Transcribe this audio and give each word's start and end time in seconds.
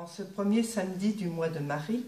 En 0.00 0.06
ce 0.06 0.22
premier 0.22 0.62
samedi 0.62 1.12
du 1.12 1.28
mois 1.28 1.50
de 1.50 1.58
Marie, 1.58 2.06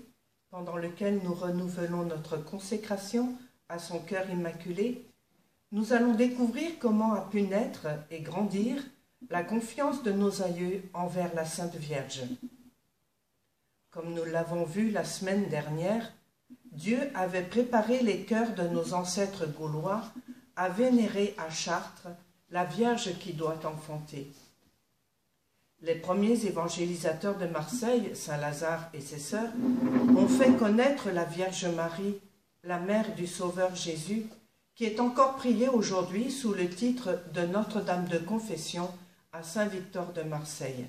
pendant 0.49 0.79
lequel 0.79 1.21
nous 1.23 1.35
renouvelons 1.35 2.07
notre 2.07 2.39
consécration 2.39 3.37
à 3.69 3.79
son 3.79 3.99
cœur 3.99 4.31
immaculé, 4.31 5.07
nous 5.73 5.93
allons 5.93 6.15
découvrir 6.15 6.71
comment 6.81 7.13
a 7.13 7.21
pu 7.21 7.43
naître 7.43 7.89
et 8.11 8.21
grandir 8.21 8.83
la 9.29 9.45
confiance 9.45 10.03
de 10.03 10.11
nos 10.11 10.41
aïeux 10.41 10.83
envers 10.95 11.35
la 11.35 11.45
Sainte 11.45 11.75
Vierge. 11.75 12.23
Comme 13.91 14.15
nous 14.15 14.25
l'avons 14.25 14.65
vu 14.65 14.91
la 14.91 15.05
semaine 15.05 15.51
dernière, 15.51 16.15
Dieu 16.71 16.99
avait 17.15 17.43
préparé 17.43 18.01
les 18.01 18.23
cœurs 18.25 18.55
de 18.55 18.67
nos 18.69 18.95
ancêtres 18.95 19.47
gaulois 19.47 20.03
à 20.57 20.71
vénérer 20.71 21.35
à 21.37 21.51
Chartres 21.51 22.09
la 22.49 22.65
Vierge 22.65 23.19
qui 23.19 23.35
doit 23.35 23.61
enfanter. 23.67 24.33
Les 25.85 25.97
premiers 25.97 26.47
évangélisateurs 26.47 27.37
de 27.39 27.47
Marseille, 27.47 28.15
Saint 28.15 28.37
Lazare 28.37 28.89
et 28.95 29.01
ses 29.01 29.19
sœurs, 29.19 29.51
ont 30.17 30.29
fait 30.29 30.57
connaître 30.57 31.11
la 31.11 31.25
Vierge 31.25 31.67
Marie, 31.67 32.21
la 32.63 32.79
mère 32.79 33.17
du 33.17 33.27
Sauveur 33.27 33.75
Jésus, 33.75 34.27
qui 34.77 34.85
est 34.85 35.01
encore 35.01 35.35
priée 35.35 35.69
aujourd'hui 35.69 36.31
sous 36.31 36.55
le 36.55 36.71
titre 36.71 37.19
de 37.35 37.41
Notre-Dame 37.43 38.07
de 38.07 38.19
Confession 38.19 38.89
à 39.33 39.43
Saint-Victor 39.43 40.13
de 40.13 40.23
Marseille. 40.23 40.87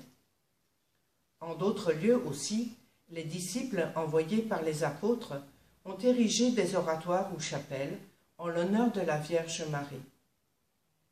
En 1.40 1.56
d'autres 1.56 1.92
lieux 1.92 2.22
aussi, 2.28 2.76
les 3.10 3.24
disciples 3.24 3.88
envoyés 3.96 4.42
par 4.42 4.62
les 4.62 4.84
apôtres 4.84 5.42
ont 5.84 5.98
érigé 5.98 6.52
des 6.52 6.76
oratoires 6.76 7.32
ou 7.36 7.40
chapelles 7.40 7.98
en 8.38 8.46
l'honneur 8.46 8.92
de 8.92 9.00
la 9.00 9.18
Vierge 9.18 9.64
Marie. 9.72 10.02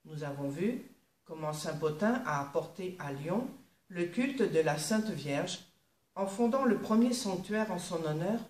Nous 0.05 0.23
avons 0.23 0.49
vu 0.49 0.83
comment 1.25 1.53
Saint 1.53 1.75
Potin 1.75 2.23
a 2.25 2.41
apporté 2.41 2.97
à 3.01 3.13
Lyon 3.13 3.49
le 3.95 4.07
culte 4.07 4.41
de 4.41 4.61
la 4.61 4.79
Sainte 4.79 5.11
Vierge 5.11 5.59
en 6.15 6.27
fondant 6.27 6.65
le 6.65 6.79
premier 6.79 7.13
sanctuaire 7.13 7.71
en 7.71 7.79
son 7.79 8.03
honneur 8.05 8.41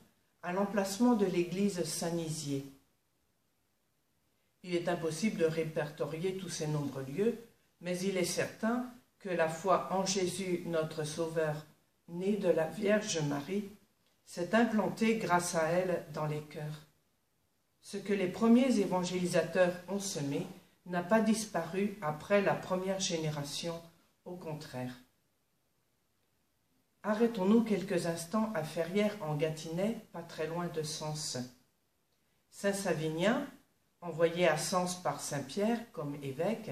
à 0.43 0.53
l'emplacement 0.53 1.15
de 1.15 1.27
l'église 1.27 1.83
Saint-Nizier. 1.83 2.65
Il 4.63 4.77
est 4.77 4.89
impossible 4.89 5.41
de 5.41 5.45
répertorier 5.45 6.37
tous 6.37 6.49
ces 6.49 6.69
nombreux 6.69 7.05
lieux, 7.05 7.37
mais 7.81 7.99
il 7.99 8.17
est 8.17 8.25
certain 8.25 8.87
que 9.19 9.31
la 9.31 9.49
foi 9.49 9.89
en 9.93 10.07
Jésus 10.07 10.63
notre 10.67 11.03
Sauveur, 11.03 11.67
né 12.09 12.37
de 12.37 12.49
la 12.49 12.69
Vierge 12.69 13.21
Marie, 13.23 13.69
s'est 14.25 14.55
implantée 14.55 15.17
grâce 15.17 15.57
à 15.57 15.65
elle 15.71 16.05
dans 16.15 16.27
les 16.27 16.43
cœurs. 16.43 16.87
Ce 17.81 17.97
que 17.97 18.13
les 18.13 18.29
premiers 18.29 18.79
évangélisateurs 18.79 19.75
ont 19.89 19.99
semé 19.99 20.47
n'a 20.87 21.03
pas 21.03 21.21
disparu 21.21 21.99
après 22.01 22.43
la 22.43 22.55
première 22.55 23.01
génération, 23.01 23.75
au 24.25 24.37
contraire. 24.37 24.93
Arrêtons-nous 27.05 27.65
quelques 27.65 28.07
instants 28.07 28.53
à 28.55 28.63
Ferrières 28.63 29.17
en 29.23 29.35
Gâtinais, 29.35 29.97
pas 30.13 30.23
très 30.23 30.47
loin 30.47 30.69
de 30.69 30.85
Sens. 30.85 31.37
Saint 32.49 32.73
Savinien, 32.73 33.45
envoyé 34.01 34.47
à 34.47 34.57
Sens 34.57 35.03
par 35.03 35.21
Saint 35.21 35.43
Pierre 35.43 35.81
comme 35.91 36.15
évêque 36.23 36.71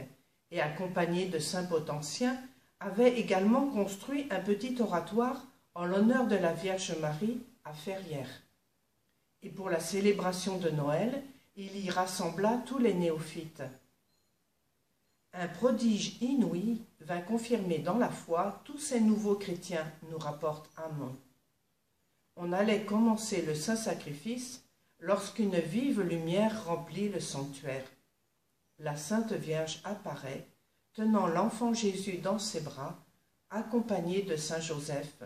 et 0.52 0.60
accompagné 0.60 1.26
de 1.26 1.40
Saint 1.40 1.64
Potentien, 1.64 2.40
avait 2.78 3.18
également 3.18 3.66
construit 3.70 4.28
un 4.30 4.38
petit 4.38 4.80
oratoire 4.80 5.46
en 5.74 5.84
l'honneur 5.84 6.28
de 6.28 6.36
la 6.36 6.52
Vierge 6.52 6.96
Marie 7.00 7.42
à 7.64 7.72
Ferrières. 7.72 8.42
Et 9.42 9.48
pour 9.48 9.68
la 9.68 9.80
célébration 9.80 10.58
de 10.58 10.70
Noël, 10.70 11.24
il 11.56 11.76
y 11.76 11.90
rassembla 11.90 12.62
tous 12.66 12.78
les 12.78 12.94
néophytes. 12.94 13.64
Un 15.32 15.46
prodige 15.46 16.16
inouï 16.20 16.80
vint 17.00 17.20
confirmer 17.20 17.78
dans 17.78 17.98
la 17.98 18.10
foi 18.10 18.60
tous 18.64 18.78
ces 18.78 19.00
nouveaux 19.00 19.36
chrétiens, 19.36 19.86
nous 20.10 20.18
rapporte 20.18 20.68
Amon. 20.76 21.16
On 22.36 22.52
allait 22.52 22.84
commencer 22.84 23.42
le 23.42 23.54
saint 23.54 23.76
sacrifice 23.76 24.64
lorsqu'une 24.98 25.58
vive 25.58 26.00
lumière 26.00 26.64
remplit 26.66 27.08
le 27.08 27.20
sanctuaire. 27.20 27.84
La 28.78 28.96
Sainte 28.96 29.32
Vierge 29.32 29.80
apparaît, 29.84 30.46
tenant 30.94 31.26
l'enfant 31.26 31.74
Jésus 31.74 32.18
dans 32.18 32.38
ses 32.38 32.60
bras, 32.60 32.98
accompagné 33.50 34.22
de 34.22 34.36
Saint 34.36 34.60
Joseph, 34.60 35.22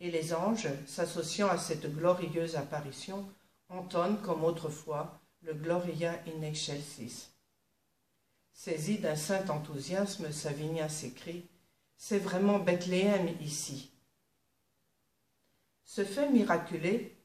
et 0.00 0.10
les 0.10 0.34
anges, 0.34 0.68
s'associant 0.86 1.48
à 1.48 1.58
cette 1.58 1.94
glorieuse 1.94 2.56
apparition, 2.56 3.28
entonnent 3.68 4.20
comme 4.22 4.44
autrefois 4.44 5.20
le 5.42 5.54
Gloria 5.54 6.20
in 6.26 6.42
excelsis. 6.42 7.35
Saisi 8.58 8.96
d'un 8.96 9.16
saint 9.16 9.46
enthousiasme, 9.50 10.32
Savinien 10.32 10.88
s'écrie 10.88 11.46
C'est 11.98 12.18
vraiment 12.18 12.58
Bethléem 12.58 13.28
ici. 13.42 13.92
Ce 15.84 16.02
fait 16.02 16.30
miraculé 16.30 17.22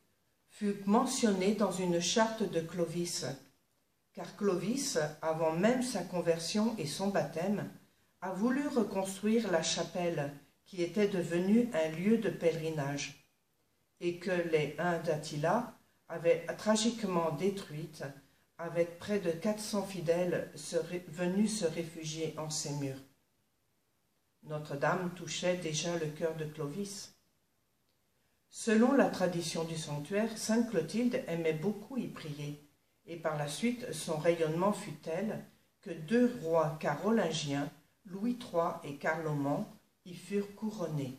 fut 0.50 0.75
mentionné 0.86 1.56
dans 1.56 1.72
une 1.72 2.02
charte 2.02 2.44
de 2.44 2.59
Clovis, 2.59 3.25
car 4.12 4.36
Clovis, 4.36 5.00
avant 5.22 5.53
même 5.53 5.81
sa 5.81 6.03
conversion 6.03 6.75
et 6.78 6.86
son 6.86 7.08
baptême, 7.08 7.72
a 8.19 8.34
voulu 8.34 8.68
reconstruire 8.68 9.50
la 9.52 9.63
chapelle 9.63 10.34
qui 10.66 10.84
était 10.84 11.08
devenue 11.08 11.69
un 11.74 11.92
lieu 11.92 12.18
de 12.18 12.30
pèlerinage, 12.30 13.25
et 14.02 14.19
que 14.19 14.31
les 14.52 14.75
Huns 14.80 15.00
d'Attila 15.00 15.80
avaient 16.09 16.46
tragiquement 16.58 17.31
détruite 17.31 18.03
avec 18.61 18.99
près 18.99 19.19
de 19.19 19.31
400 19.31 19.88
fidèles 19.88 20.51
venus 21.07 21.59
se 21.59 21.66
réfugier 21.66 22.35
en 22.38 22.51
ces 22.51 22.72
murs. 22.73 23.01
Notre-Dame 24.44 25.11
touchait 25.16 25.57
déjà 25.57 25.97
le 25.97 26.05
cœur 26.05 26.35
de 26.35 26.45
Clovis. 26.45 27.16
Selon 28.50 28.91
la 28.94 29.09
tradition 29.09 29.63
du 29.63 29.75
sanctuaire, 29.75 30.38
Sainte 30.38 30.69
Clotilde 30.69 31.23
aimait 31.27 31.53
beaucoup 31.53 31.97
y 31.97 32.07
prier, 32.07 32.63
et 33.07 33.16
par 33.16 33.35
la 33.35 33.47
suite 33.47 33.94
son 33.94 34.17
rayonnement 34.17 34.73
fut 34.73 34.94
tel 34.94 35.44
que 35.81 35.89
deux 35.89 36.31
rois 36.44 36.77
carolingiens, 36.79 37.71
Louis 38.05 38.38
III 38.39 38.73
et 38.83 38.97
Carloman, 38.97 39.66
y 40.05 40.13
furent 40.13 40.53
couronnés. 40.55 41.17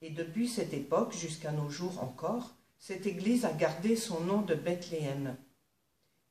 Et 0.00 0.10
depuis 0.10 0.48
cette 0.48 0.74
époque 0.74 1.12
jusqu'à 1.12 1.50
nos 1.50 1.70
jours 1.70 2.02
encore, 2.04 2.54
cette 2.78 3.06
église 3.06 3.44
a 3.44 3.52
gardé 3.52 3.96
son 3.96 4.20
nom 4.20 4.42
de 4.42 4.54
Bethléem. 4.54 5.36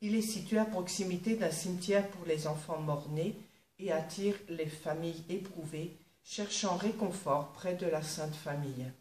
Il 0.03 0.15
est 0.15 0.21
situé 0.21 0.57
à 0.57 0.65
proximité 0.65 1.35
d'un 1.35 1.51
cimetière 1.51 2.07
pour 2.09 2.25
les 2.25 2.47
enfants 2.47 2.81
morts-nés 2.81 3.35
et 3.77 3.91
attire 3.91 4.35
les 4.49 4.65
familles 4.65 5.23
éprouvées 5.29 5.95
cherchant 6.23 6.75
réconfort 6.75 7.51
près 7.51 7.75
de 7.75 7.85
la 7.85 8.01
Sainte 8.01 8.35
Famille. 8.35 8.91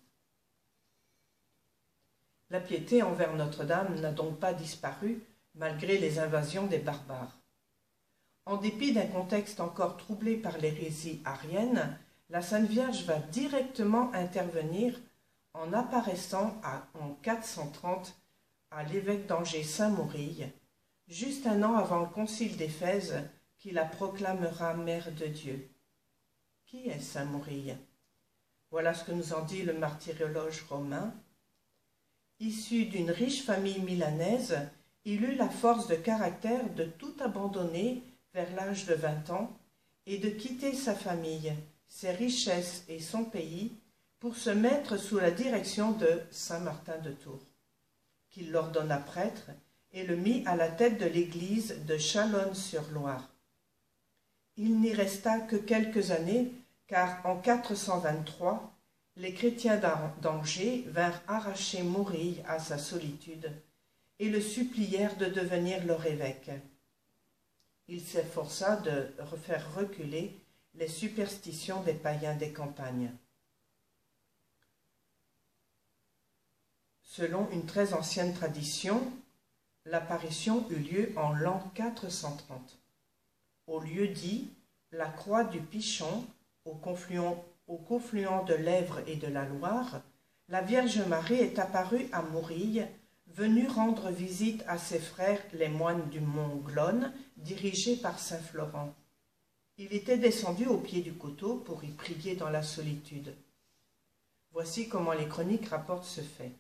La 2.51 2.61
piété 2.61 3.03
envers 3.03 3.35
Notre-Dame 3.35 3.99
n'a 4.01 4.13
donc 4.13 4.39
pas 4.39 4.53
disparu 4.53 5.23
malgré 5.55 5.97
les 5.97 6.19
invasions 6.19 6.67
des 6.67 6.79
barbares. 6.79 7.39
En 8.45 8.59
dépit 8.59 8.93
d'un 8.93 9.07
contexte 9.07 9.61
encore 9.61 9.97
troublé 9.97 10.37
par 10.37 10.59
l'hérésie 10.59 11.23
arienne, 11.25 11.97
la 12.29 12.43
Sainte 12.43 12.69
Vierge 12.69 13.05
va 13.05 13.19
directement 13.19 14.13
intervenir 14.13 15.01
en 15.55 15.73
apparaissant 15.73 16.61
en 16.95 17.15
430 17.23 18.15
à 18.71 18.83
l'évêque 18.85 19.27
d'Angers 19.27 19.65
Saint-Maurille 19.65 20.51
juste 21.11 21.47
un 21.47 21.63
an 21.65 21.75
avant 21.75 22.01
le 22.01 22.07
concile 22.07 22.57
d'Éphèse, 22.57 23.21
qui 23.59 23.73
la 23.73 23.85
proclamera 23.85 24.75
mère 24.75 25.13
de 25.13 25.27
Dieu. 25.27 25.69
Qui 26.65 26.89
est 26.89 27.01
Saint 27.01 27.25
Maurille 27.25 27.77
Voilà 28.71 28.95
ce 28.95 29.05
que 29.05 29.13
nous 29.13 29.33
en 29.33 29.43
dit 29.43 29.63
le 29.63 29.75
martyrologe 29.75 30.65
romain. 30.71 31.13
Issu 32.39 32.87
d'une 32.87 33.11
riche 33.11 33.45
famille 33.45 33.81
milanaise, 33.81 34.57
il 35.05 35.25
eut 35.25 35.35
la 35.35 35.49
force 35.49 35.89
de 35.89 35.97
caractère 35.97 36.73
de 36.75 36.85
tout 36.85 37.15
abandonner 37.21 38.03
vers 38.33 38.55
l'âge 38.55 38.87
de 38.87 38.95
vingt 38.95 39.29
ans 39.31 39.51
et 40.07 40.19
de 40.19 40.31
quitter 40.31 40.75
sa 40.75 40.95
famille, 40.95 41.53
ses 41.89 42.13
richesses 42.13 42.85
et 42.89 43.01
son 43.01 43.25
pays 43.25 43.73
pour 44.21 44.37
se 44.37 44.51
mettre 44.51 44.97
sous 44.97 45.19
la 45.19 45.33
direction 45.33 45.91
de 45.93 46.23
Saint 46.31 46.61
Martin 46.61 46.99
de 46.99 47.11
Tours, 47.11 47.43
qu'il 48.31 48.53
l'ordonna 48.53 48.99
prêtre 48.99 49.51
et 49.93 50.05
le 50.05 50.17
mit 50.17 50.45
à 50.47 50.57
la 50.57 50.69
tête 50.69 50.99
de 50.99 51.07
l'église 51.07 51.77
de 51.87 51.99
Chalonne-sur-Loire. 51.99 53.29
Il 54.57 54.81
n'y 54.81 54.93
resta 54.93 55.41
que 55.41 55.57
quelques 55.57 56.11
années, 56.11 56.53
car 56.87 57.25
en 57.25 57.37
423, 57.37 58.73
les 59.17 59.35
chrétiens 59.35 59.81
d'Angers 60.23 60.85
vinrent 60.89 61.23
arracher 61.27 61.83
Maurille 61.83 62.43
à 62.47 62.59
sa 62.59 62.79
solitude 62.79 63.51
et 64.19 64.29
le 64.29 64.41
supplièrent 64.41 65.17
de 65.17 65.27
devenir 65.27 65.85
leur 65.85 66.05
évêque. 66.07 66.51
Il 67.89 68.01
s'efforça 68.01 68.77
de 68.77 69.09
faire 69.43 69.75
reculer 69.75 70.39
les 70.75 70.89
superstitions 70.89 71.83
des 71.83 71.95
païens 71.95 72.37
des 72.37 72.53
campagnes. 72.53 73.13
Selon 77.03 77.51
une 77.51 77.67
très 77.67 77.93
ancienne 77.93 78.35
tradition, 78.35 79.03
L'apparition 79.87 80.67
eut 80.71 80.77
lieu 80.77 81.13
en 81.17 81.33
l'an 81.33 81.63
430. 81.75 82.79
Au 83.67 83.81
lieu 83.81 84.09
dit 84.09 84.49
la 84.93 85.07
croix 85.07 85.45
du 85.45 85.61
Pichon, 85.61 86.25
au 86.65 86.75
confluent, 86.75 87.37
au 87.67 87.77
confluent 87.77 88.45
de 88.47 88.55
l'Èvre 88.55 89.01
et 89.07 89.17
de 89.17 89.29
la 89.29 89.47
Loire, 89.47 90.03
la 90.49 90.61
Vierge 90.61 91.01
Marie 91.07 91.37
est 91.37 91.59
apparue 91.59 92.09
à 92.13 92.23
Mourille, 92.23 92.87
venue 93.29 93.69
rendre 93.69 94.11
visite 94.11 94.65
à 94.67 94.77
ses 94.77 94.99
frères 94.99 95.41
les 95.53 95.69
moines 95.69 96.09
du 96.11 96.21
mont 96.21 96.57
Glonne, 96.57 97.13
dirigés 97.37 97.97
par 97.97 98.19
saint 98.19 98.41
Florent. 98.41 98.93
Il 99.79 99.95
était 99.95 100.19
descendu 100.19 100.67
au 100.67 100.79
pied 100.79 101.01
du 101.01 101.15
coteau 101.15 101.55
pour 101.55 101.85
y 101.85 101.89
prier 101.89 102.35
dans 102.35 102.51
la 102.51 102.63
solitude. 102.63 103.33
Voici 104.53 104.89
comment 104.89 105.13
les 105.13 105.29
chroniques 105.29 105.69
rapportent 105.69 106.05
ce 106.05 106.21
fait. 106.21 106.51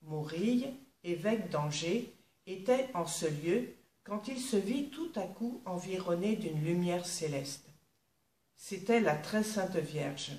Mourille, 0.00 0.74
évêque 1.04 1.50
d'Angers, 1.50 2.10
était 2.46 2.88
en 2.94 3.06
ce 3.06 3.26
lieu 3.26 3.74
quand 4.04 4.28
il 4.28 4.40
se 4.40 4.56
vit 4.56 4.90
tout 4.90 5.12
à 5.16 5.26
coup 5.26 5.62
environné 5.64 6.36
d'une 6.36 6.64
lumière 6.64 7.06
céleste. 7.06 7.68
C'était 8.56 9.00
la 9.00 9.16
très 9.16 9.42
sainte 9.42 9.76
Vierge, 9.76 10.32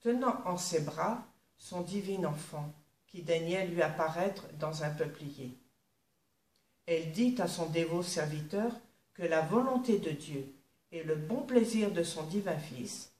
tenant 0.00 0.40
en 0.46 0.56
ses 0.56 0.80
bras 0.80 1.26
son 1.56 1.82
divin 1.82 2.24
enfant, 2.24 2.72
qui 3.06 3.22
daignait 3.22 3.66
lui 3.66 3.82
apparaître 3.82 4.46
dans 4.58 4.84
un 4.84 4.90
peuplier. 4.90 5.58
Elle 6.86 7.12
dit 7.12 7.36
à 7.38 7.48
son 7.48 7.66
dévot 7.66 8.02
serviteur 8.02 8.72
que 9.14 9.22
la 9.22 9.42
volonté 9.42 9.98
de 9.98 10.10
Dieu 10.10 10.54
et 10.92 11.02
le 11.02 11.14
bon 11.14 11.42
plaisir 11.42 11.92
de 11.92 12.02
son 12.02 12.24
divin 12.24 12.58
Fils 12.58 13.12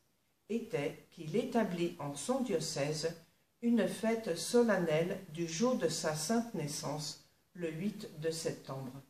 était 0.48 1.06
qu'il 1.10 1.36
établit 1.36 1.96
en 1.98 2.14
son 2.14 2.40
diocèse 2.40 3.14
une 3.62 3.86
fête 3.86 4.36
solennelle 4.36 5.20
du 5.28 5.46
jour 5.46 5.76
de 5.76 5.88
sa 5.88 6.14
sainte 6.14 6.54
naissance, 6.54 7.29
le 7.60 7.70
8 7.70 8.20
de 8.20 8.30
septembre. 8.30 9.02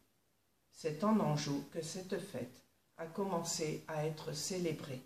C'est 0.72 1.04
en 1.04 1.20
Anjou 1.20 1.64
que 1.72 1.82
cette 1.82 2.18
fête 2.18 2.64
a 2.96 3.06
commencé 3.06 3.84
à 3.86 4.04
être 4.06 4.32
célébrée. 4.32 5.00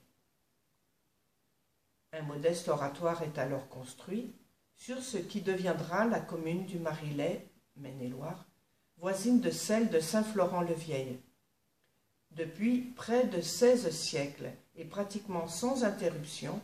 Un 2.13 2.23
modeste 2.23 2.69
oratoire 2.69 3.23
est 3.23 3.37
alors 3.37 3.69
construit 3.69 4.33
sur 4.77 5.03
ce 5.03 5.19
qui 5.19 5.43
deviendra 5.43 6.07
la 6.07 6.21
commune 6.21 6.65
du 6.65 6.79
Marilais, 6.79 7.47
Maine-et-Loire, 7.77 8.47
voisine 8.97 9.43
de 9.43 9.51
celle 9.51 9.91
de 9.91 10.01
Saint-Florent-le-Vieil. 10.01 11.19
Depuis 12.31 12.81
près 12.97 13.27
de 13.27 13.43
seize 13.43 13.91
siècles 13.91 14.53
et 14.75 14.87
pratiquement 14.87 15.49
sans 15.49 15.85
interruption, 15.85 16.59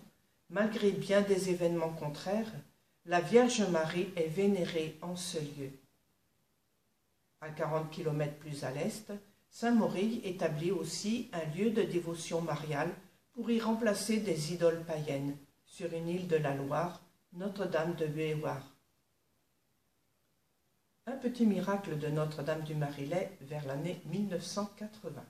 malgré 0.48 0.92
bien 0.92 1.20
des 1.20 1.50
événements 1.50 1.92
contraires, 1.92 2.52
la 3.04 3.20
Vierge 3.20 3.68
Marie 3.68 4.08
est 4.16 4.28
vénérée 4.28 4.96
en 5.02 5.14
ce 5.14 5.38
lieu. 5.38 5.70
À 7.40 7.48
quarante 7.48 7.90
kilomètres 7.90 8.38
plus 8.38 8.64
à 8.64 8.70
l'est, 8.70 9.12
Saint-Maurice 9.48 10.20
établit 10.24 10.70
aussi 10.70 11.30
un 11.32 11.44
lieu 11.56 11.70
de 11.70 11.82
dévotion 11.82 12.42
mariale 12.42 12.92
pour 13.32 13.50
y 13.50 13.60
remplacer 13.60 14.18
des 14.18 14.52
idoles 14.52 14.84
païennes 14.84 15.36
sur 15.64 15.92
une 15.92 16.08
île 16.08 16.28
de 16.28 16.36
la 16.36 16.54
Loire, 16.54 17.00
Notre-Dame 17.32 17.94
de 17.94 18.06
Huéoir. 18.06 18.76
Un 21.06 21.16
petit 21.16 21.46
miracle 21.46 21.98
de 21.98 22.08
Notre-Dame 22.08 22.62
du 22.62 22.74
Marilais 22.74 23.36
vers 23.40 23.66
l'année 23.66 24.02
1980. 24.04 25.24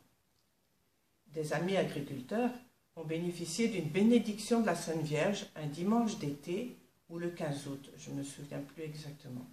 Des 1.29 1.53
amis 1.53 1.77
agriculteurs 1.77 2.51
ont 2.97 3.05
bénéficié 3.05 3.69
d'une 3.69 3.89
bénédiction 3.89 4.61
de 4.61 4.67
la 4.67 4.75
Sainte 4.75 5.03
Vierge 5.03 5.47
un 5.55 5.67
dimanche 5.67 6.19
d'été 6.19 6.77
ou 7.09 7.19
le 7.19 7.31
15 7.31 7.69
août, 7.69 7.91
je 7.97 8.11
ne 8.11 8.17
me 8.17 8.23
souviens 8.25 8.61
plus 8.61 8.83
exactement. 8.83 9.47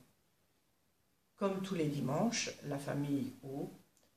Comme 1.38 1.62
tous 1.62 1.76
les 1.76 1.86
dimanches, 1.86 2.50
la 2.64 2.80
famille 2.80 3.32
O 3.44 3.70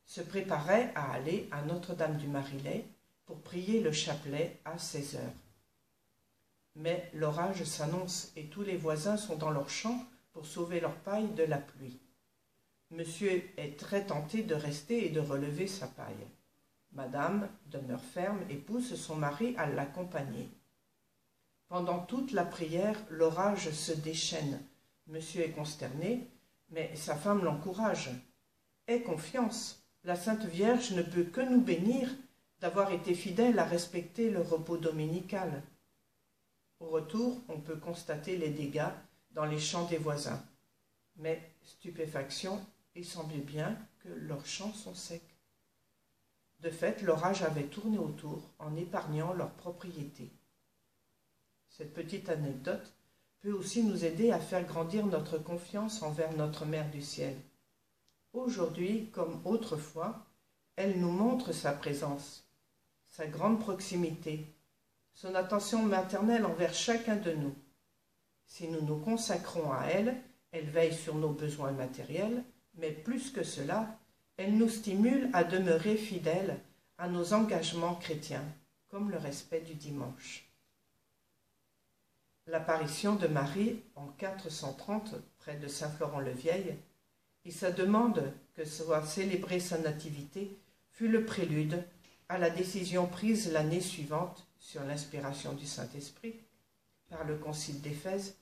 se 0.06 0.22
préparait 0.22 0.90
à 0.94 1.12
aller 1.12 1.48
à 1.50 1.60
Notre-Dame 1.62 2.16
du 2.16 2.26
Marilais 2.26 2.86
pour 3.26 3.42
prier 3.42 3.80
le 3.80 3.92
chapelet 3.92 4.58
à 4.64 4.78
16 4.78 5.16
heures. 5.16 5.34
Mais 6.76 7.10
l'orage 7.12 7.62
s'annonce 7.64 8.32
et 8.36 8.46
tous 8.46 8.62
les 8.62 8.78
voisins 8.78 9.18
sont 9.18 9.36
dans 9.36 9.50
leurs 9.50 9.68
champs 9.68 10.02
pour 10.32 10.46
sauver 10.46 10.80
leur 10.80 10.94
paille 10.94 11.28
de 11.34 11.42
la 11.42 11.58
pluie. 11.58 12.00
Monsieur 12.90 13.44
est 13.58 13.78
très 13.78 14.06
tenté 14.06 14.42
de 14.42 14.54
rester 14.54 15.06
et 15.06 15.10
de 15.10 15.20
relever 15.20 15.66
sa 15.66 15.88
paille. 15.88 16.26
Madame 16.92 17.48
demeure 17.66 18.02
ferme 18.02 18.40
et 18.48 18.56
pousse 18.56 18.94
son 18.94 19.16
mari 19.16 19.54
à 19.58 19.66
l'accompagner. 19.66 20.48
Pendant 21.68 22.00
toute 22.00 22.32
la 22.32 22.44
prière, 22.44 22.98
l'orage 23.10 23.70
se 23.70 23.92
déchaîne. 23.92 24.60
Monsieur 25.06 25.42
est 25.42 25.50
consterné, 25.50 26.26
mais 26.70 26.94
sa 26.96 27.16
femme 27.16 27.44
l'encourage. 27.44 28.10
Aie 28.86 29.02
confiance, 29.02 29.82
la 30.04 30.16
Sainte 30.16 30.44
Vierge 30.44 30.92
ne 30.92 31.02
peut 31.02 31.24
que 31.24 31.40
nous 31.40 31.60
bénir 31.60 32.08
d'avoir 32.60 32.92
été 32.92 33.14
fidèle 33.14 33.58
à 33.58 33.64
respecter 33.64 34.30
le 34.30 34.40
repos 34.40 34.76
dominical. 34.76 35.62
Au 36.78 36.86
retour, 36.86 37.40
on 37.48 37.60
peut 37.60 37.76
constater 37.76 38.36
les 38.36 38.50
dégâts 38.50 38.92
dans 39.32 39.44
les 39.44 39.60
champs 39.60 39.86
des 39.86 39.98
voisins. 39.98 40.42
Mais, 41.16 41.54
stupéfaction, 41.62 42.64
il 42.94 43.04
semblait 43.04 43.38
bien 43.38 43.78
que 44.00 44.08
leurs 44.08 44.46
champs 44.46 44.72
sont 44.72 44.94
secs. 44.94 45.22
De 46.60 46.70
fait, 46.70 47.02
l'orage 47.02 47.42
avait 47.42 47.66
tourné 47.66 47.98
autour 47.98 48.50
en 48.58 48.76
épargnant 48.76 49.32
leurs 49.32 49.52
propriétés. 49.52 50.30
Cette 51.68 51.94
petite 51.94 52.28
anecdote 52.28 52.92
peut 53.40 53.52
aussi 53.52 53.82
nous 53.82 54.04
aider 54.04 54.30
à 54.32 54.38
faire 54.38 54.64
grandir 54.64 55.06
notre 55.06 55.38
confiance 55.38 56.02
envers 56.02 56.36
notre 56.36 56.66
Mère 56.66 56.90
du 56.90 57.02
ciel. 57.02 57.34
Aujourd'hui, 58.32 59.08
comme 59.12 59.40
autrefois, 59.44 60.26
elle 60.76 61.00
nous 61.00 61.10
montre 61.10 61.52
sa 61.52 61.72
présence, 61.72 62.46
sa 63.06 63.26
grande 63.26 63.60
proximité, 63.60 64.46
son 65.14 65.34
attention 65.34 65.82
maternelle 65.82 66.46
envers 66.46 66.74
chacun 66.74 67.16
de 67.16 67.32
nous. 67.32 67.54
Si 68.46 68.68
nous 68.68 68.82
nous 68.82 68.98
consacrons 68.98 69.72
à 69.72 69.84
elle, 69.86 70.16
elle 70.52 70.68
veille 70.68 70.94
sur 70.94 71.14
nos 71.14 71.30
besoins 71.30 71.72
matériels, 71.72 72.44
mais 72.74 72.90
plus 72.90 73.30
que 73.30 73.42
cela, 73.42 73.98
elle 74.36 74.56
nous 74.56 74.68
stimule 74.68 75.30
à 75.32 75.44
demeurer 75.44 75.96
fidèles 75.96 76.58
à 76.98 77.08
nos 77.08 77.32
engagements 77.32 77.94
chrétiens, 77.94 78.44
comme 78.88 79.10
le 79.10 79.18
respect 79.18 79.60
du 79.60 79.74
dimanche. 79.74 80.49
L'apparition 82.50 83.14
de 83.14 83.28
Marie 83.28 83.80
en 83.94 84.06
430 84.18 85.14
près 85.38 85.56
de 85.56 85.68
Saint-Florent-le-Vieil 85.68 86.74
et 87.44 87.50
sa 87.50 87.70
demande 87.70 88.32
que 88.54 88.64
soit 88.64 89.06
célébrée 89.06 89.60
sa 89.60 89.78
nativité 89.78 90.58
fut 90.90 91.08
le 91.08 91.24
prélude 91.24 91.84
à 92.28 92.38
la 92.38 92.50
décision 92.50 93.06
prise 93.06 93.52
l'année 93.52 93.80
suivante 93.80 94.46
sur 94.58 94.82
l'inspiration 94.84 95.52
du 95.52 95.64
Saint-Esprit 95.64 96.34
par 97.08 97.24
le 97.24 97.36
Concile 97.36 97.80
d'Éphèse, 97.80 98.36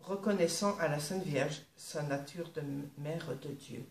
reconnaissant 0.00 0.76
à 0.78 0.88
la 0.88 0.98
Sainte 0.98 1.22
Vierge 1.24 1.62
sa 1.76 2.02
nature 2.02 2.50
de 2.50 2.62
mère 2.98 3.28
de 3.42 3.48
Dieu 3.48 3.84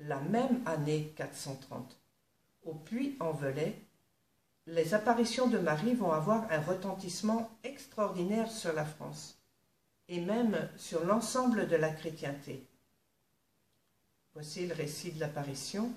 la 0.00 0.20
même 0.20 0.62
année 0.66 1.12
430. 1.16 1.98
Au 2.64 2.74
Puy-en-Velay, 2.74 3.74
les 4.66 4.94
apparitions 4.94 5.46
de 5.46 5.58
Marie 5.58 5.94
vont 5.94 6.10
avoir 6.10 6.50
un 6.50 6.60
retentissement 6.60 7.50
extraordinaire 7.62 8.50
sur 8.50 8.72
la 8.72 8.84
France 8.84 9.38
et 10.08 10.20
même 10.20 10.68
sur 10.76 11.04
l'ensemble 11.04 11.68
de 11.68 11.76
la 11.76 11.90
chrétienté. 11.90 12.66
Voici 14.34 14.66
le 14.66 14.74
récit 14.74 15.12
de 15.12 15.20
l'apparition. 15.20 15.92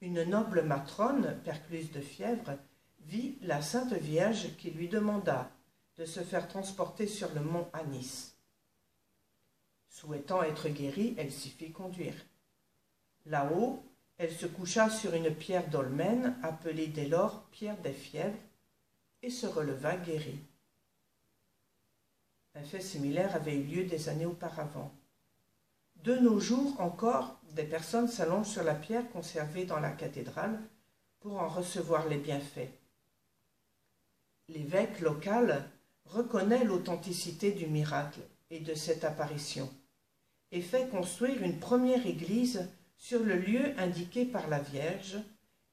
Une 0.00 0.22
noble 0.24 0.62
matrone, 0.62 1.34
percluse 1.44 1.90
de 1.92 2.00
fièvre, 2.00 2.58
vit 3.06 3.38
la 3.42 3.62
Sainte 3.62 3.94
Vierge 3.94 4.54
qui 4.58 4.70
lui 4.70 4.88
demanda 4.88 5.50
de 5.96 6.04
se 6.04 6.20
faire 6.20 6.46
transporter 6.46 7.06
sur 7.06 7.32
le 7.34 7.40
mont 7.40 7.68
Anis. 7.72 8.36
Souhaitant 9.88 10.42
être 10.42 10.68
guérie, 10.68 11.14
elle 11.16 11.32
s'y 11.32 11.50
fit 11.50 11.72
conduire. 11.72 12.14
Là-haut, 13.26 13.82
elle 14.18 14.32
se 14.32 14.46
coucha 14.46 14.90
sur 14.90 15.14
une 15.14 15.34
pierre 15.34 15.68
dolmenne, 15.68 16.36
appelée 16.42 16.86
dès 16.86 17.06
lors 17.06 17.44
pierre 17.50 17.78
des 17.78 17.92
fièvres, 17.92 18.38
et 19.22 19.30
se 19.30 19.46
releva 19.46 19.96
guérie. 19.96 20.40
Un 22.54 22.62
fait 22.62 22.80
similaire 22.80 23.34
avait 23.34 23.56
eu 23.56 23.64
lieu 23.64 23.84
des 23.84 24.08
années 24.08 24.26
auparavant. 24.26 24.92
De 25.96 26.14
nos 26.16 26.38
jours 26.38 26.80
encore, 26.80 27.40
des 27.52 27.64
personnes 27.64 28.08
s'allongent 28.08 28.50
sur 28.50 28.62
la 28.62 28.74
pierre 28.74 29.10
conservée 29.10 29.64
dans 29.64 29.80
la 29.80 29.90
cathédrale 29.90 30.60
pour 31.20 31.40
en 31.40 31.48
recevoir 31.48 32.06
les 32.08 32.18
bienfaits. 32.18 32.70
L'évêque 34.48 35.00
local 35.00 35.68
reconnaît 36.04 36.64
l'authenticité 36.64 37.52
du 37.52 37.66
miracle 37.66 38.20
et 38.50 38.60
de 38.60 38.74
cette 38.74 39.04
apparition 39.04 39.72
et 40.52 40.60
fait 40.60 40.88
construire 40.90 41.42
une 41.42 41.58
première 41.58 42.06
église 42.06 42.68
sur 42.96 43.22
le 43.22 43.36
lieu 43.36 43.78
indiqué 43.78 44.24
par 44.24 44.48
la 44.48 44.60
Vierge 44.60 45.18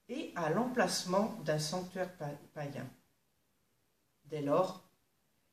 et 0.10 0.32
à 0.36 0.50
l'emplacement 0.50 1.38
d'un 1.46 1.60
sanctuaire 1.60 2.12
païen. 2.54 2.88
Dès 4.26 4.42
lors, 4.42 4.84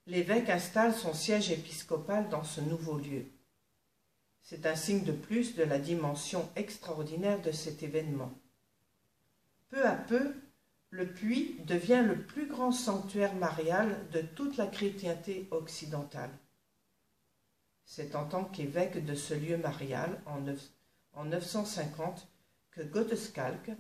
l'évêque 0.07 0.51
installe 0.51 0.95
son 0.95 1.15
siège 1.15 1.51
épiscopal 1.51 2.29
dans 2.29 2.45
ce 2.45 2.61
nouveau 2.61 2.99
lieu. 2.99 3.27
C'est 4.43 4.67
un 4.67 4.77
signe 4.77 5.05
de 5.05 5.13
plus 5.13 5.55
de 5.55 5.63
la 5.63 5.79
dimension 5.79 6.49
extraordinaire 6.57 7.41
de 7.43 7.53
cet 7.53 7.83
événement. 7.83 8.33
Peu 9.69 9.87
à 9.87 9.95
peu, 9.95 10.35
le 10.91 11.07
puits 11.07 11.57
devient 11.67 12.03
le 12.07 12.23
plus 12.23 12.47
grand 12.47 12.73
sanctuaire 12.73 13.35
marial 13.35 14.09
de 14.11 14.23
toute 14.23 14.57
la 14.57 14.67
chrétienté 14.67 15.47
occidentale. 15.51 16.31
C'est 17.85 18.15
en 18.15 18.27
tant 18.27 18.45
qu'évêque 18.45 19.05
de 19.05 19.15
ce 19.15 19.35
lieu 19.35 19.59
marial, 19.59 20.21
en, 20.27 20.43
950, 21.17 22.27
que 22.71 22.83
Godescalc 22.83 23.71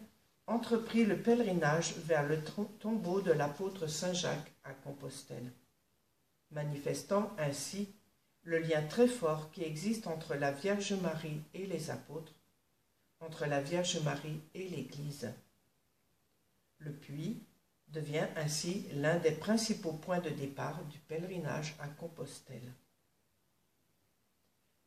entreprit 0.46 1.04
le 1.04 1.20
pèlerinage 1.20 1.94
vers 1.98 2.26
le 2.26 2.42
tombeau 2.80 3.20
de 3.20 3.32
l'apôtre 3.32 3.86
Saint 3.86 4.12
Jacques 4.12 4.52
à 4.64 4.72
Compostelle, 4.72 5.52
manifestant 6.50 7.30
ainsi 7.38 7.94
le 8.42 8.58
lien 8.58 8.82
très 8.82 9.08
fort 9.08 9.50
qui 9.50 9.62
existe 9.62 10.06
entre 10.06 10.34
la 10.34 10.52
Vierge 10.52 10.94
Marie 10.94 11.42
et 11.52 11.66
les 11.66 11.90
apôtres, 11.90 12.32
entre 13.20 13.46
la 13.46 13.60
Vierge 13.60 14.00
Marie 14.02 14.40
et 14.54 14.68
l'Église. 14.68 15.30
Le 16.78 16.92
puits 16.92 17.42
devient 17.88 18.26
ainsi 18.36 18.86
l'un 18.94 19.18
des 19.18 19.32
principaux 19.32 19.92
points 19.92 20.20
de 20.20 20.30
départ 20.30 20.82
du 20.84 20.98
pèlerinage 20.98 21.76
à 21.80 21.88
Compostelle. 21.88 22.72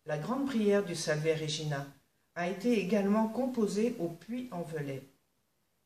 La 0.06 0.18
grande 0.18 0.48
prière 0.48 0.84
du 0.84 0.96
Salve 0.96 1.40
Regina 1.40 1.86
a 2.36 2.48
été 2.48 2.80
également 2.80 3.28
composée 3.28 3.96
au 4.00 4.08
puits 4.08 4.48
en 4.52 4.62
Velay. 4.62 5.04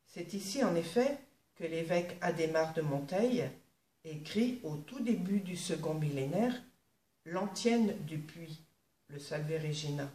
C'est 0.06 0.34
ici 0.34 0.64
en 0.64 0.76
effet 0.76 1.18
que 1.56 1.64
l'évêque 1.64 2.18
Adhémar 2.22 2.74
de 2.74 2.82
Monteil 2.82 3.50
écrit 4.04 4.60
au 4.64 4.76
tout 4.76 5.00
début 5.00 5.40
du 5.40 5.58
second 5.58 5.96
millénaire 5.96 6.54
l'antienne 7.26 7.96
du 8.06 8.20
puits, 8.20 8.62
le 9.08 9.20
Salve 9.20 9.52
Regina, 9.62 10.10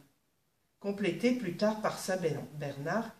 complété 0.78 1.32
plus 1.32 1.56
tard 1.56 1.80
par 1.80 1.98
Saint 1.98 2.20
Bernard 2.54 3.10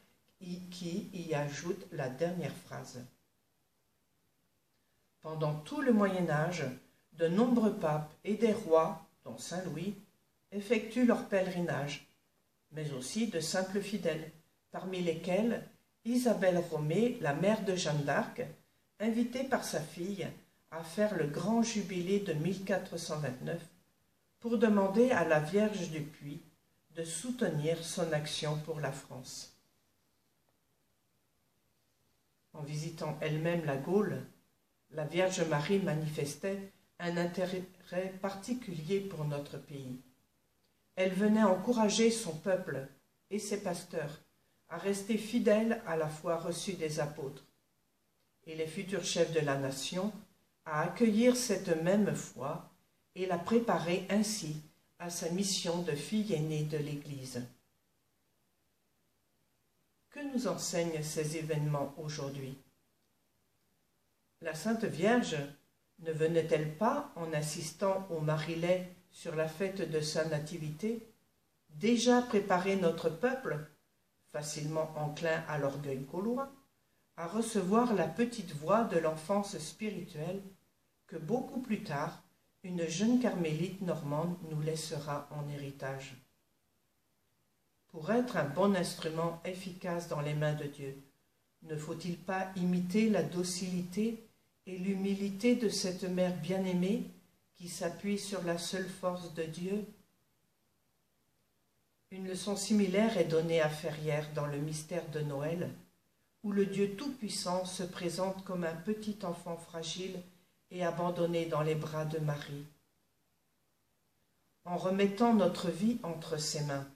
qui 0.70 1.10
y 1.12 1.34
ajoute 1.34 1.86
la 1.92 2.08
dernière 2.08 2.54
phrase. 2.54 3.04
Pendant 5.20 5.54
tout 5.54 5.82
le 5.82 5.92
Moyen 5.92 6.30
Âge, 6.30 6.64
de 7.12 7.28
nombreux 7.28 7.74
papes 7.74 8.14
et 8.24 8.34
des 8.34 8.52
rois, 8.52 9.06
dont 9.24 9.36
Saint 9.36 9.62
Louis, 9.64 9.94
effectuent 10.52 11.04
leur 11.04 11.28
pèlerinage, 11.28 12.09
mais 12.72 12.92
aussi 12.92 13.28
de 13.28 13.40
simples 13.40 13.80
fidèles, 13.80 14.30
parmi 14.70 15.02
lesquels 15.02 15.66
Isabelle 16.04 16.58
Romée, 16.70 17.18
la 17.20 17.34
mère 17.34 17.64
de 17.64 17.74
Jeanne 17.74 18.04
d'Arc, 18.04 18.42
invitée 19.00 19.44
par 19.44 19.64
sa 19.64 19.80
fille 19.80 20.28
à 20.70 20.82
faire 20.82 21.16
le 21.16 21.26
grand 21.26 21.62
jubilé 21.62 22.20
de 22.20 22.32
1429 22.32 23.60
pour 24.38 24.58
demander 24.58 25.10
à 25.10 25.26
la 25.26 25.40
Vierge 25.40 25.90
du 25.90 26.02
Puy 26.02 26.40
de 26.96 27.04
soutenir 27.04 27.82
son 27.84 28.12
action 28.12 28.58
pour 28.60 28.80
la 28.80 28.92
France. 28.92 29.56
En 32.52 32.62
visitant 32.62 33.16
elle-même 33.20 33.64
la 33.64 33.76
Gaule, 33.76 34.22
la 34.90 35.04
Vierge 35.04 35.42
Marie 35.48 35.78
manifestait 35.78 36.72
un 36.98 37.16
intérêt 37.16 37.64
particulier 38.20 39.00
pour 39.00 39.24
notre 39.24 39.56
pays. 39.58 40.00
Elle 41.02 41.14
venait 41.14 41.42
encourager 41.42 42.10
son 42.10 42.36
peuple 42.36 42.86
et 43.30 43.38
ses 43.38 43.62
pasteurs 43.62 44.20
à 44.68 44.76
rester 44.76 45.16
fidèles 45.16 45.80
à 45.86 45.96
la 45.96 46.10
foi 46.10 46.36
reçue 46.36 46.74
des 46.74 47.00
apôtres, 47.00 47.42
et 48.46 48.54
les 48.54 48.66
futurs 48.66 49.02
chefs 49.02 49.32
de 49.32 49.40
la 49.40 49.56
nation 49.56 50.12
à 50.66 50.82
accueillir 50.82 51.36
cette 51.36 51.82
même 51.82 52.14
foi 52.14 52.70
et 53.14 53.24
la 53.24 53.38
préparer 53.38 54.06
ainsi 54.10 54.60
à 54.98 55.08
sa 55.08 55.30
mission 55.30 55.80
de 55.80 55.92
fille 55.92 56.34
aînée 56.34 56.64
de 56.64 56.76
l'Église. 56.76 57.46
Que 60.10 60.20
nous 60.34 60.48
enseignent 60.48 61.02
ces 61.02 61.38
événements 61.38 61.94
aujourd'hui? 61.96 62.58
La 64.42 64.54
Sainte 64.54 64.84
Vierge 64.84 65.38
ne 66.00 66.12
venait-elle 66.12 66.76
pas, 66.76 67.10
en 67.16 67.32
assistant 67.32 68.06
au 68.10 68.20
Marilet 68.20 68.92
sur 69.10 69.34
la 69.34 69.48
fête 69.48 69.90
de 69.90 70.00
sa 70.00 70.24
nativité, 70.24 71.06
déjà 71.70 72.22
préparer 72.22 72.76
notre 72.76 73.08
peuple, 73.08 73.58
facilement 74.32 74.92
enclin 74.96 75.42
à 75.48 75.58
l'orgueil 75.58 75.98
gaulois, 75.98 76.50
à 77.16 77.26
recevoir 77.26 77.94
la 77.94 78.06
petite 78.06 78.54
voix 78.56 78.84
de 78.84 78.98
l'enfance 78.98 79.58
spirituelle 79.58 80.42
que 81.06 81.16
beaucoup 81.16 81.60
plus 81.60 81.82
tard 81.82 82.22
une 82.62 82.86
jeune 82.86 83.20
carmélite 83.20 83.80
normande 83.80 84.36
nous 84.50 84.60
laissera 84.60 85.28
en 85.30 85.48
héritage. 85.48 86.14
Pour 87.88 88.10
être 88.12 88.36
un 88.36 88.44
bon 88.44 88.76
instrument 88.76 89.40
efficace 89.44 90.08
dans 90.08 90.20
les 90.20 90.34
mains 90.34 90.54
de 90.54 90.64
Dieu, 90.64 91.02
ne 91.62 91.76
faut-il 91.76 92.16
pas 92.16 92.50
imiter 92.56 93.08
la 93.08 93.22
docilité 93.22 94.28
et 94.66 94.78
l'humilité 94.78 95.56
de 95.56 95.68
cette 95.68 96.04
mère 96.04 96.36
bien-aimée 96.36 97.10
qui 97.60 97.68
s'appuie 97.68 98.18
sur 98.18 98.42
la 98.44 98.56
seule 98.56 98.88
force 98.88 99.34
de 99.34 99.42
Dieu 99.42 99.84
Une 102.10 102.26
leçon 102.26 102.56
similaire 102.56 103.18
est 103.18 103.26
donnée 103.26 103.60
à 103.60 103.68
Ferrières 103.68 104.32
dans 104.32 104.46
le 104.46 104.56
mystère 104.56 105.06
de 105.10 105.20
Noël, 105.20 105.70
où 106.42 106.52
le 106.52 106.64
Dieu 106.64 106.96
Tout-Puissant 106.96 107.66
se 107.66 107.82
présente 107.82 108.44
comme 108.44 108.64
un 108.64 108.74
petit 108.74 109.18
enfant 109.24 109.58
fragile 109.58 110.22
et 110.70 110.86
abandonné 110.86 111.44
dans 111.44 111.60
les 111.60 111.74
bras 111.74 112.06
de 112.06 112.18
Marie. 112.18 112.64
En 114.64 114.78
remettant 114.78 115.34
notre 115.34 115.68
vie 115.68 115.98
entre 116.02 116.38
ses 116.38 116.62
mains, 116.62 116.88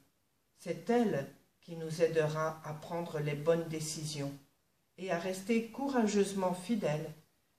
c'est 0.56 0.88
elle 0.88 1.28
qui 1.60 1.76
nous 1.76 2.00
aidera 2.00 2.62
à 2.64 2.72
prendre 2.72 3.18
les 3.18 3.34
bonnes 3.34 3.68
décisions 3.68 4.32
et 4.96 5.12
à 5.12 5.18
rester 5.18 5.70
courageusement 5.70 6.54
fidèles 6.54 7.12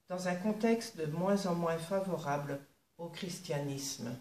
dans 0.10 0.28
un 0.28 0.36
contexte 0.36 0.98
de 0.98 1.06
moins 1.06 1.46
en 1.46 1.54
moins 1.54 1.78
favorable 1.78 2.60
au 2.98 3.10
christianisme. 3.10 4.16